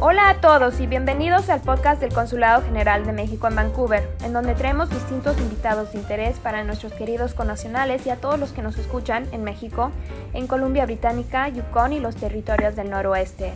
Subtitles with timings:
[0.00, 4.32] Hola a todos y bienvenidos al podcast del Consulado General de México en Vancouver, en
[4.32, 8.62] donde traemos distintos invitados de interés para nuestros queridos connacionales y a todos los que
[8.62, 9.90] nos escuchan en México,
[10.34, 13.54] en Columbia Británica, Yukon y los territorios del noroeste.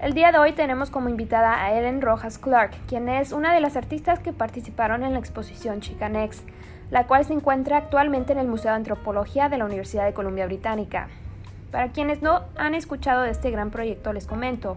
[0.00, 3.60] El día de hoy tenemos como invitada a Ellen Rojas Clark, quien es una de
[3.60, 6.42] las artistas que participaron en la exposición Chicanex
[6.90, 10.46] la cual se encuentra actualmente en el Museo de Antropología de la Universidad de Columbia
[10.46, 11.08] Británica.
[11.70, 14.76] Para quienes no han escuchado de este gran proyecto, les comento.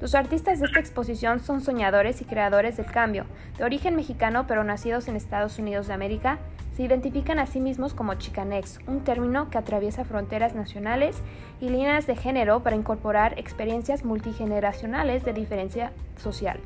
[0.00, 3.26] Los artistas de esta exposición son soñadores y creadores del cambio,
[3.58, 6.38] de origen mexicano pero nacidos en Estados Unidos de América,
[6.74, 11.18] se identifican a sí mismos como Chicanex, un término que atraviesa fronteras nacionales
[11.60, 16.58] y líneas de género para incorporar experiencias multigeneracionales de diferencia social.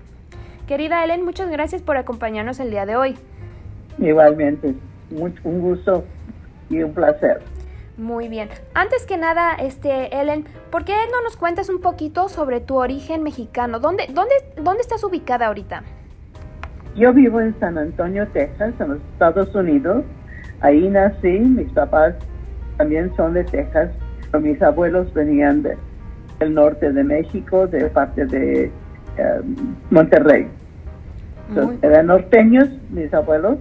[0.68, 3.16] Querida Ellen, muchas gracias por acompañarnos el día de hoy.
[3.98, 4.74] Igualmente,
[5.10, 6.04] un gusto
[6.68, 7.40] y un placer.
[7.96, 8.48] Muy bien.
[8.74, 13.22] Antes que nada, este Ellen, ¿por qué no nos cuentas un poquito sobre tu origen
[13.22, 13.78] mexicano?
[13.78, 15.82] ¿Dónde, dónde, dónde estás ubicada ahorita?
[16.96, 20.04] Yo vivo en San Antonio, Texas, en los Estados Unidos.
[20.60, 22.14] Ahí nací, mis papás
[22.78, 23.90] también son de Texas,
[24.30, 28.64] pero mis abuelos venían del norte de México, de parte de
[29.16, 29.40] eh,
[29.90, 30.48] Monterrey.
[31.82, 33.58] eran norteños, mis abuelos,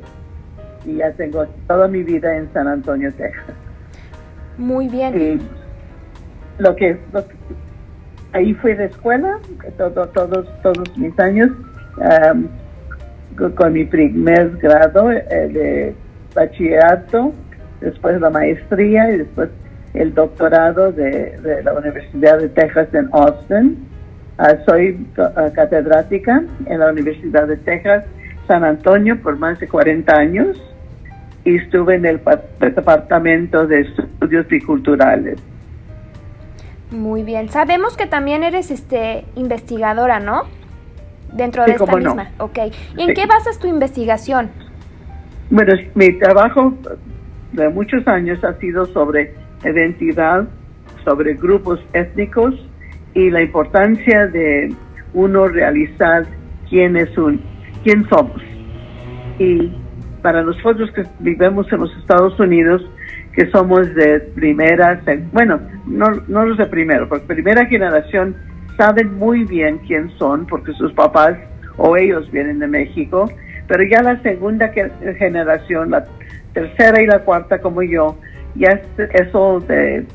[0.85, 3.55] y ya tengo toda mi vida en San Antonio, Texas.
[4.57, 5.19] Muy bien.
[5.19, 6.97] Y lo que,
[8.33, 9.39] ahí fui de escuela,
[9.77, 11.51] todo, todos, todos mis años,
[13.55, 15.95] con mi primer grado eh, de
[16.35, 17.33] bachillerato,
[17.81, 19.49] después la maestría y después
[19.93, 23.87] el doctorado de, la Universidad de Texas en Austin.
[24.37, 28.03] Ah, soy ah, catedrática en la Universidad de Texas
[28.47, 30.72] San Antonio por más de 40 años
[31.45, 32.21] y estuve en el
[32.59, 35.39] Departamento de Estudios Biculturales.
[36.91, 37.49] Muy bien.
[37.49, 40.43] Sabemos que también eres este investigadora, ¿no?
[41.33, 42.29] Dentro de esta misma.
[42.37, 42.45] No.
[42.45, 42.59] Ok.
[42.97, 44.49] ¿Y en qué basas tu investigación?
[45.49, 46.73] Bueno, mi trabajo
[47.51, 49.33] de muchos años ha sido sobre
[49.63, 50.47] identidad,
[51.03, 52.55] sobre grupos étnicos
[53.13, 54.73] y la importancia de
[55.13, 56.25] uno realizar
[56.69, 57.41] quién es un,
[57.83, 58.41] quién somos.
[59.39, 59.71] Y
[60.23, 62.81] para nosotros que vivimos en los Estados Unidos,
[63.33, 64.99] que somos de primera,
[65.33, 68.35] bueno, no, no los de primero, porque primera generación
[68.77, 71.35] saben muy bien quién son, porque sus papás
[71.77, 73.29] o ellos vienen de México,
[73.67, 74.71] pero ya la segunda
[75.17, 76.05] generación, la
[76.53, 78.17] tercera y la cuarta como yo,
[78.55, 78.81] ya
[79.13, 80.05] eso de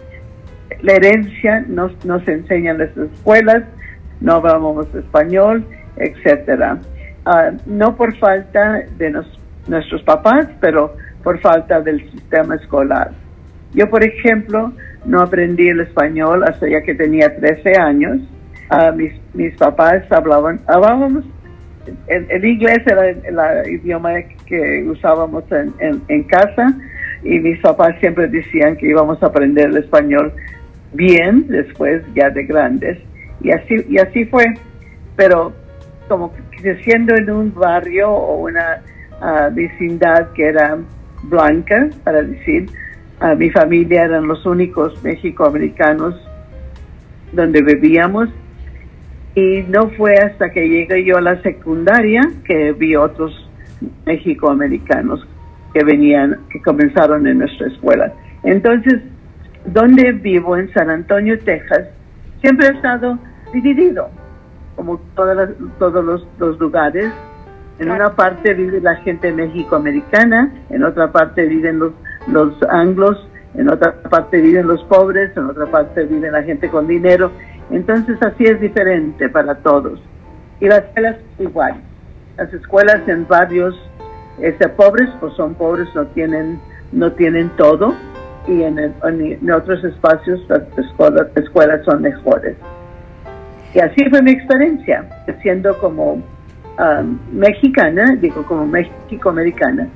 [0.81, 3.65] la herencia nos, nos enseñan las escuelas,
[4.21, 5.65] no hablamos español,
[5.97, 6.79] etcétera.
[7.27, 9.38] Ah, no por falta de nos,
[9.69, 13.13] nuestros papás, pero por falta del sistema escolar.
[13.75, 14.73] Yo, por ejemplo,
[15.05, 18.19] no aprendí el español hasta ya que tenía 13 años.
[18.71, 21.25] Uh, mis, mis papás hablaban, hablábamos,
[22.07, 24.11] el, inglés era el, idioma
[24.47, 26.75] que usábamos en, en, casa
[27.23, 30.33] y mis papás siempre decían que íbamos a aprender el español
[30.93, 32.99] bien después ya de grandes.
[33.41, 34.45] Y así, y así fue.
[35.17, 35.53] Pero
[36.09, 38.83] como creciendo en un barrio o una
[39.53, 40.79] vecindad que era
[41.25, 42.71] blanca, para decir,
[43.37, 46.15] mi familia eran los únicos mexicoamericanos
[47.33, 48.29] donde vivíamos.
[49.35, 53.49] Y no fue hasta que llegué yo a la secundaria que vi otros
[54.07, 55.27] mexicoamericanos
[55.73, 58.13] que venían, que comenzaron en nuestra escuela.
[58.43, 59.01] Entonces,
[59.67, 61.89] donde vivo, en San Antonio, Texas,
[62.41, 63.19] siempre he estado
[63.53, 64.09] dividido,
[64.77, 67.13] como todas todos los, los lugares,
[67.79, 71.93] en una parte vive la gente mexicoamericana, en otra parte viven los,
[72.27, 76.89] los anglos, en otra parte viven los pobres, en otra parte vive la gente con
[76.89, 77.31] dinero.
[77.71, 80.01] Entonces así es diferente para todos.
[80.61, 81.75] Y las escuelas igual.
[82.37, 83.75] Las escuelas en barrios
[84.41, 86.61] este, pobres, pues son pobres, no tienen,
[86.93, 87.95] no tienen todo.
[88.49, 92.57] Y en, en, otros espacios las escuelas, escuelas son mejores.
[93.75, 95.05] Y así fue mi experiencia,
[95.43, 96.23] siendo como
[96.79, 99.89] Um, mexicana, digo como México-americana,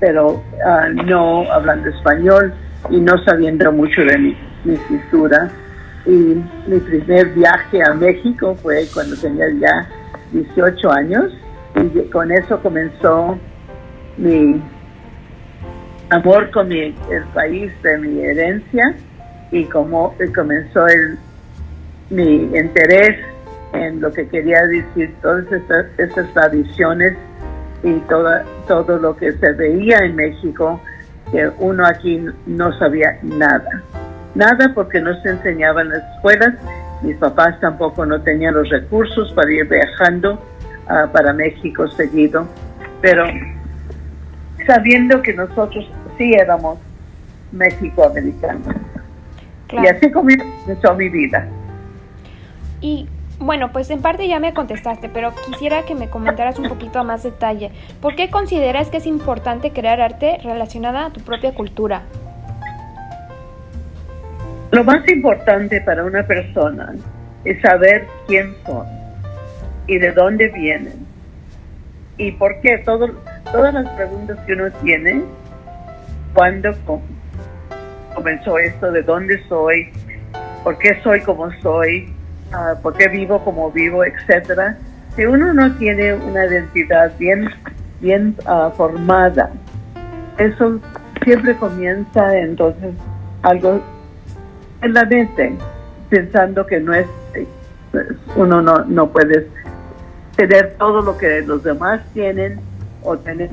[0.00, 2.52] pero uh, no hablando español
[2.90, 5.48] y no sabiendo mucho de mi, mi cultura.
[6.04, 9.88] Y mi primer viaje a México fue cuando tenía ya
[10.32, 11.32] 18 años
[11.76, 13.38] y con eso comenzó
[14.16, 14.60] mi
[16.10, 18.92] amor con mi, el país de mi herencia
[19.52, 21.16] y como comenzó el,
[22.10, 23.33] mi interés
[23.74, 27.16] en lo que quería decir todas estas, estas tradiciones
[27.82, 30.80] y toda, todo lo que se veía en México,
[31.30, 33.82] que uno aquí no sabía nada.
[34.34, 36.54] nada porque no se enseñaba en las escuelas.
[37.02, 40.42] Mis papás tampoco no tenían los recursos para ir viajando
[40.88, 42.46] ah, para México seguido.
[43.02, 43.24] Pero
[44.66, 46.78] sabiendo que nosotros sí éramos
[47.52, 48.74] México-americanos.
[49.72, 51.46] Y así comenzó mi vida.
[52.80, 53.08] Y
[53.38, 57.02] bueno, pues en parte ya me contestaste, pero quisiera que me comentaras un poquito a
[57.02, 57.70] más detalle.
[58.00, 62.02] ¿Por qué consideras que es importante crear arte relacionada a tu propia cultura?
[64.70, 66.94] Lo más importante para una persona
[67.44, 68.86] es saber quién son
[69.86, 71.06] y de dónde vienen
[72.16, 72.78] y por qué.
[72.78, 73.10] Todo,
[73.52, 75.22] todas las preguntas que uno tiene,
[76.32, 76.72] cuándo
[78.14, 79.90] comenzó esto, de dónde soy,
[80.62, 82.12] por qué soy como soy,
[82.52, 84.76] uh, por qué vivo como vivo, etcétera.
[85.16, 87.48] Si uno no tiene una identidad bien,
[88.00, 89.50] bien ah, formada,
[90.38, 90.80] eso
[91.22, 92.94] siempre comienza entonces
[93.42, 93.80] algo
[94.82, 95.56] en la mente,
[96.10, 97.06] pensando que no es,
[98.34, 99.48] uno no, no puede
[100.36, 102.58] tener todo lo que los demás tienen
[103.02, 103.50] o tener,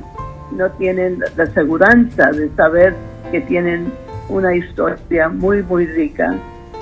[0.50, 1.96] no tienen la seguridad
[2.32, 2.94] de saber
[3.30, 3.92] que tienen
[4.28, 6.34] una historia muy, muy rica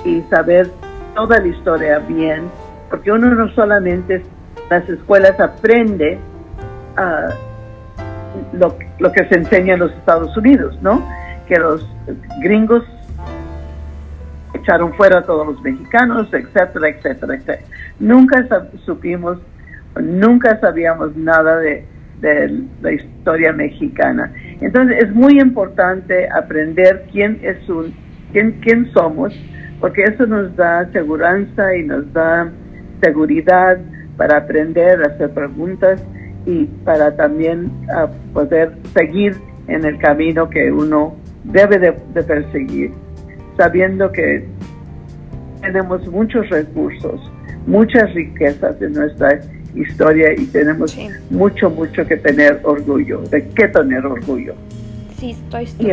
[0.03, 0.69] y saber
[1.15, 2.43] toda la historia bien,
[2.89, 4.23] porque uno no solamente en
[4.69, 6.19] las escuelas aprende
[6.97, 11.05] uh, lo, lo, que se enseña en los Estados Unidos, ¿no?
[11.47, 11.87] Que los
[12.41, 12.83] gringos
[14.53, 17.61] echaron fuera a todos los mexicanos, etcétera, etcétera, etcétera.
[17.99, 18.47] Nunca
[18.85, 19.37] supimos,
[19.99, 21.85] nunca sabíamos nada de,
[22.21, 24.31] de la historia mexicana.
[24.61, 27.93] Entonces es muy importante aprender quién es un,
[28.31, 29.33] quién, quién somos,
[29.81, 31.39] porque eso nos da seguridad
[31.75, 32.49] y nos da
[33.01, 33.79] seguridad
[34.15, 36.01] para aprender hacer preguntas
[36.45, 39.35] y para también ah, poder seguir
[39.67, 41.91] en el camino que uno debe de,
[42.23, 42.91] perseguir,
[43.57, 44.45] sabiendo que
[45.61, 47.19] tenemos muchos recursos,
[47.65, 49.39] muchas riquezas en nuestra
[49.73, 50.95] historia y tenemos
[51.29, 54.53] mucho, mucho que tener orgullo, de qué tener orgullo.
[55.17, 55.91] Sí, estoy, y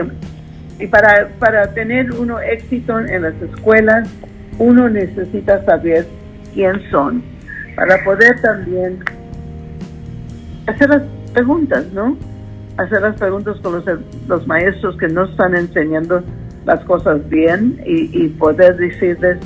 [0.87, 4.09] para, para tener uno éxito en las escuelas,
[4.59, 6.07] uno necesita saber
[6.55, 7.23] quién son,
[7.75, 8.99] para poder también
[10.67, 11.03] hacer las
[11.33, 12.17] preguntas, ¿no?
[12.77, 13.85] Hacer las preguntas con los,
[14.29, 16.23] los maestros que no están enseñando
[16.65, 19.39] las cosas bien y, poder decirles,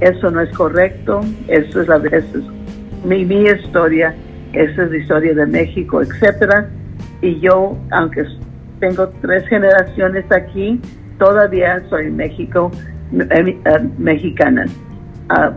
[0.00, 2.24] eso no es correcto, eso es la vez,
[3.04, 4.14] mi, mi historia,
[4.52, 6.68] esa es la historia de México, etcétera.
[7.22, 8.24] Y yo, aunque
[8.80, 10.80] tengo tres generaciones aquí,
[11.18, 12.70] todavía soy México,
[13.12, 14.66] eh, eh, mexicana.
[15.28, 15.52] Ah,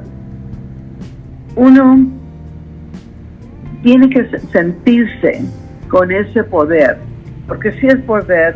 [1.56, 2.08] uno
[3.84, 5.44] tiene que sentirse
[5.90, 6.98] con ese poder,
[7.48, 8.56] porque si es poder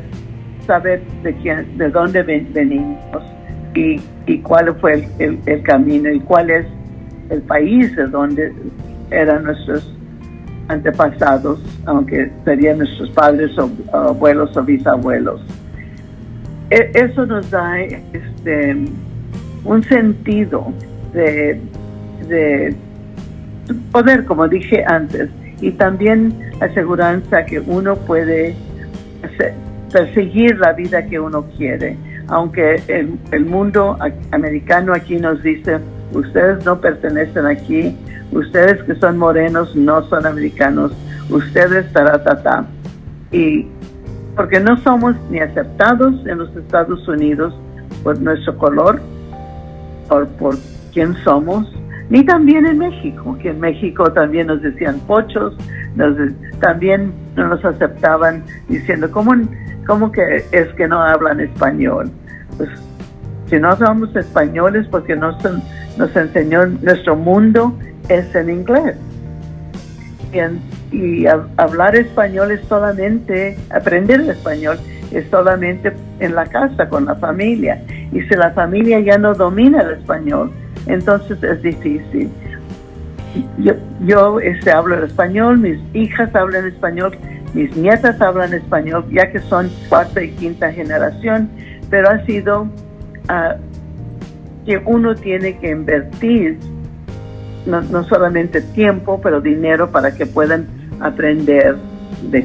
[0.65, 3.23] saber de quién, de dónde venimos
[3.75, 6.65] y, y, cuál fue el, el, camino y cuál es
[7.29, 8.53] el país de donde
[9.11, 9.94] eran nuestros
[10.67, 15.41] antepasados, aunque serían nuestros padres o abuelos o bisabuelos.
[16.69, 18.75] E, eso nos da este,
[19.63, 20.73] un sentido
[21.13, 21.59] de,
[23.91, 25.29] poder, como dije antes,
[25.61, 28.55] y también aseguranza que uno puede
[29.91, 31.97] perseguir la vida que uno quiere.
[32.27, 33.97] Aunque el mundo
[34.31, 35.77] americano aquí nos dice,
[36.11, 37.95] ustedes no pertenecen aquí,
[38.35, 40.91] ustedes que son morenos no son americanos,
[41.29, 42.65] ustedes taratata.
[43.31, 43.67] Y
[44.35, 47.53] porque no somos ni aceptados en los Estados Unidos
[48.03, 49.01] por nuestro color,
[50.09, 50.55] por, por
[50.93, 51.73] quién somos,
[52.09, 55.55] ni también en México, que en México también nos decían pochos,
[55.95, 56.15] nos,
[56.59, 59.33] también no nos aceptaban diciendo, ¿cómo,
[59.87, 62.11] ¿cómo que es que no hablan español?
[62.57, 62.69] Pues
[63.47, 65.35] si no hablamos español es porque nos,
[65.97, 67.77] nos enseñó nuestro mundo
[68.09, 68.95] es en inglés.
[70.33, 71.25] Y, y
[71.57, 74.77] hablar español es solamente, aprender español
[75.11, 77.81] es solamente en la casa, con la familia.
[78.11, 80.51] Y si la familia ya no domina el español,
[80.87, 82.29] entonces es difícil.
[83.59, 87.17] Yo, yo este, hablo el español, mis hijas hablan español,
[87.53, 91.49] mis nietas hablan español, ya que son cuarta y quinta generación,
[91.89, 92.67] pero ha sido
[93.29, 96.57] uh, que uno tiene que invertir
[97.65, 100.67] no, solamente tiempo, pero dinero para que puedan
[100.99, 101.75] aprender
[102.29, 102.39] de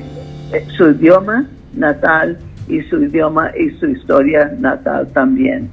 [0.52, 5.68] eh, su idioma natal y su idioma y su historia natal también.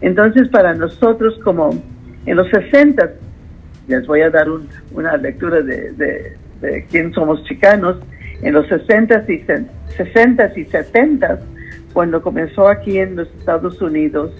[0.00, 1.70] Entonces, para nosotros como
[2.26, 3.10] en los 60,
[3.88, 4.46] les voy a dar
[4.92, 7.96] una lectura de, de, quién somos chicanos,
[8.42, 9.44] en los 60 y
[9.96, 11.40] 60 y 70,
[11.92, 14.32] cuando comenzó aquí en los Estados Unidos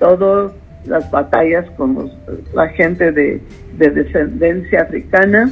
[0.00, 0.52] todas
[0.86, 2.10] las batallas con
[2.52, 3.40] la gente de,
[3.76, 5.50] descendencia africana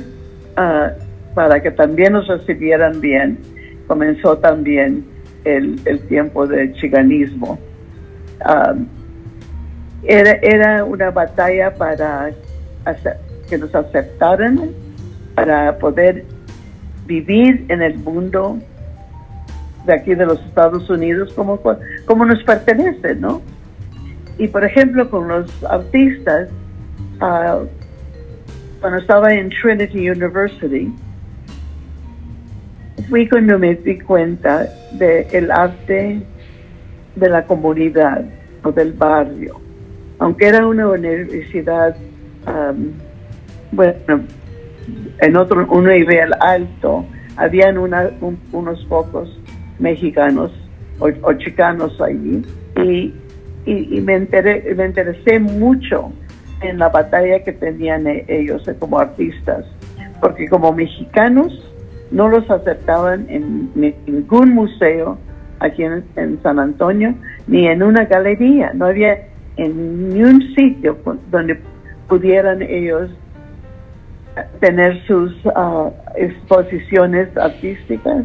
[0.56, 0.90] ah,
[1.34, 3.38] para que también nos recibieran bien.
[3.86, 5.04] Comenzó también
[5.44, 5.78] el,
[6.08, 7.58] tiempo del chiganismo.
[8.40, 8.74] Ah,
[10.02, 12.30] era, era una batalla para
[13.48, 14.70] que nos aceptaran,
[15.34, 16.24] para poder
[17.06, 18.58] vivir en el mundo
[19.86, 21.60] de aquí de los Estados Unidos como,
[22.04, 23.40] como nos pertenece, ¿no?
[24.38, 26.48] Y por ejemplo, con los artistas,
[27.20, 27.60] ah,
[28.80, 30.92] cuando estaba en Trinity University,
[33.08, 36.22] fui cuando me di cuenta del el arte
[37.16, 38.24] de la comunidad
[38.62, 39.60] o del barrio.
[40.18, 41.96] Aunque era una universidad,
[43.72, 44.20] bueno,
[45.20, 47.04] en otro, un nivel alto,
[47.36, 49.40] habían unos pocos
[49.78, 50.52] mexicanos
[50.98, 52.42] o, chicanos allí
[52.76, 53.14] y,
[53.68, 56.12] y, me, enteré, me interesé mucho
[56.62, 59.64] en la batalla que tenían e, ellos como artistas,
[60.20, 61.52] porque como mexicanos
[62.10, 65.18] no los aceptaban en ningún museo
[65.60, 66.04] aquí en,
[66.42, 67.14] San Antonio,
[67.46, 70.96] ni en una galería, no había en ni un sitio
[71.30, 71.60] donde
[72.08, 73.10] pudieran ellos
[74.60, 78.24] tener sus ah, exposiciones artísticas.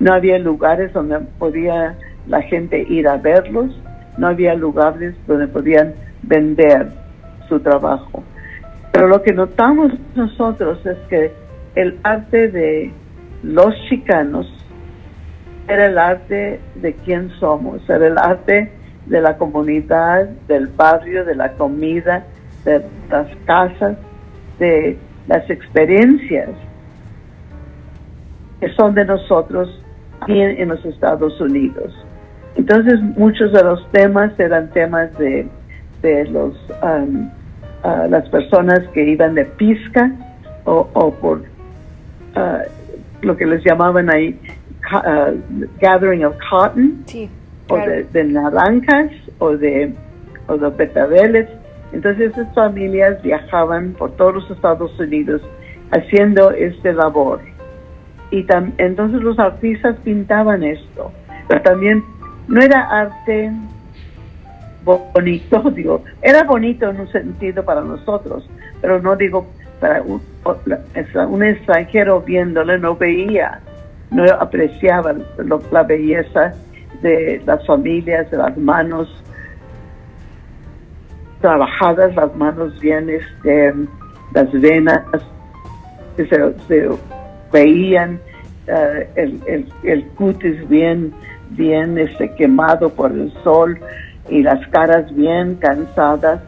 [0.00, 3.70] No había lugares donde podía la gente ir a verlos,
[4.16, 6.88] no había lugares donde podían vender
[7.48, 8.22] su trabajo.
[8.92, 11.32] Pero lo que notamos nosotros es que
[11.74, 12.92] el arte de
[13.42, 14.46] los chicanos
[15.66, 18.72] era el arte de quién somos, era el arte
[19.06, 22.24] de la comunidad, del barrio, de la comida,
[22.64, 23.96] de las casas,
[24.58, 26.50] de las experiencias
[28.60, 29.68] que son de nosotros
[30.28, 31.92] en los Estados Unidos.
[32.56, 35.46] Entonces muchos de los temas eran temas de,
[36.02, 37.30] de los um,
[37.84, 40.10] uh, las personas que iban de pisca
[40.64, 44.38] o, por uh, lo que les llamaban ahí
[44.92, 47.04] uh, gathering of cotton.
[47.70, 49.94] O de, naranjas o de
[50.48, 51.48] o de betabeles.
[51.92, 55.40] Entonces esas familias viajaban por todos los Estados Unidos
[55.90, 57.40] haciendo este labor.
[58.30, 58.44] Y
[58.78, 61.12] entonces los artistas pintaban esto,
[61.48, 62.02] pero también
[62.48, 63.50] no era arte
[64.84, 68.48] bonito, digo, era bonito en un sentido para nosotros,
[68.80, 69.46] pero no digo
[69.80, 73.60] para un, extranjero viéndole no veía,
[74.10, 75.14] no apreciaba
[75.70, 76.52] la belleza
[77.02, 79.22] de las familias, de las manos
[81.40, 83.74] trabajadas, las manos bien, este,
[84.32, 85.02] las venas
[86.16, 86.88] que se
[87.52, 88.18] veían
[88.66, 91.12] eh, el, cutis bien,
[91.50, 93.78] bien este, quemado por el sol
[94.28, 96.40] y las caras bien cansadas.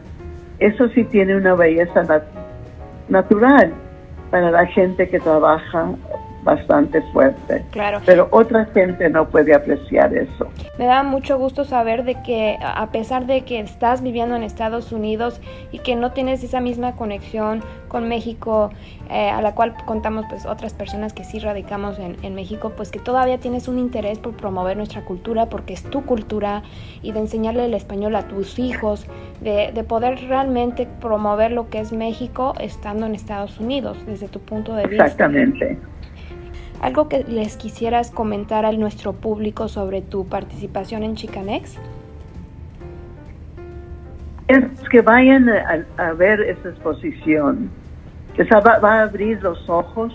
[0.59, 2.03] Eso sí tiene una belleza
[3.09, 3.73] natural
[4.31, 5.91] para la gente que trabaja
[6.47, 7.63] bastante fuerte.
[7.71, 7.99] Claro.
[8.05, 10.47] Pero otra gente no puede apreciar eso.
[10.79, 14.93] Me da mucho gusto saber de que a pesar de que estás viviendo en Estados
[14.93, 15.41] Unidos
[15.73, 18.69] y que no tienes esa misma conexión con México,
[19.09, 22.91] eh, a la cual contamos pues otras personas que sí radicamos en, en, México, pues
[22.91, 26.63] que todavía tienes un interés por promover nuestra cultura porque es tu cultura
[27.01, 29.05] y de enseñarle el español a tus hijos,
[29.41, 34.39] de, de poder realmente promover lo que es México estando en Estados Unidos desde tu
[34.39, 35.05] punto de vista.
[35.05, 35.77] Exactamente.
[36.81, 41.77] ¿Algo que les quisieras comentar a nuestro público sobre tu participación en Chicanex?
[44.47, 47.69] Es que vayan a, ver esa exposición.
[48.37, 50.13] Esa va, a abrir los ojos.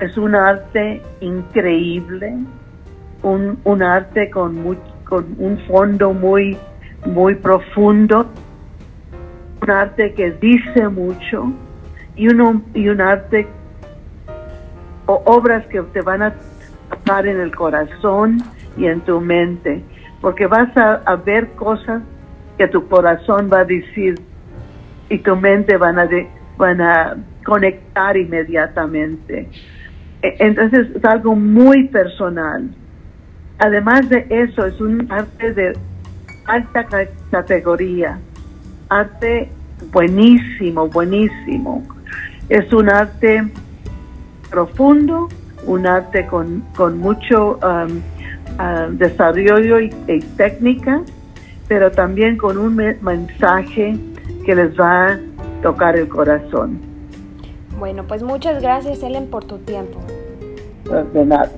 [0.00, 2.34] Es un arte increíble,
[3.22, 6.56] un, un arte con, con un fondo muy,
[7.06, 8.26] muy profundo,
[9.62, 11.52] un arte que dice mucho
[12.14, 13.48] y, uno, y un arte
[15.08, 16.34] o obras que te van a
[16.90, 18.42] tocar en el corazón
[18.76, 19.82] y en tu mente,
[20.20, 22.02] porque vas a, ver cosas
[22.58, 24.20] que tu corazón va a decir
[25.08, 26.08] y tu mente van a,
[26.58, 29.48] van a conectar inmediatamente.
[30.22, 32.68] E, entonces es algo muy personal.
[33.58, 35.72] Además de eso, es un arte de
[36.44, 36.86] alta
[37.30, 38.18] categoría,
[38.90, 39.50] arte
[39.90, 41.82] buenísimo, buenísimo.
[42.50, 43.44] Es un arte
[44.50, 45.28] profundo,
[45.66, 47.98] un arte con, con mucho um,
[48.58, 49.90] uh, desarrollo y,
[50.36, 51.02] técnica,
[51.66, 53.98] pero también con un mensaje
[54.44, 55.20] que les va a
[55.62, 56.80] tocar el corazón.
[57.78, 60.00] Bueno, pues muchas gracias, Ellen, por tu tiempo.
[61.12, 61.50] De nada.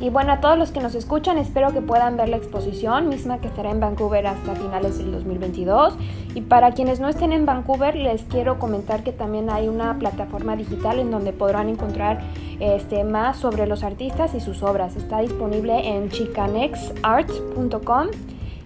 [0.00, 3.38] Y bueno, a todos los que nos escuchan, espero que puedan ver la exposición misma
[3.38, 5.94] que estará en Vancouver hasta finales del 2022.
[6.34, 10.56] Y para quienes no estén en Vancouver, les quiero comentar que también hay una plataforma
[10.56, 12.22] digital en donde podrán encontrar
[12.60, 14.96] este, más sobre los artistas y sus obras.
[14.96, 18.06] Está disponible en chicanexart.com,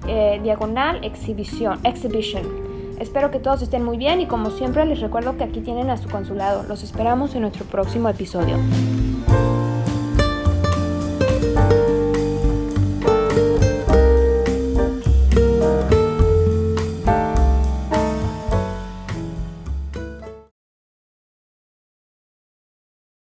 [0.07, 1.81] eh, diagonal exhibition.
[1.85, 2.45] exhibition.
[3.01, 5.97] Espero que todos estén muy bien y como siempre les recuerdo que aquí tienen a
[5.97, 6.63] su consulado.
[6.63, 8.57] Los esperamos en nuestro próximo episodio.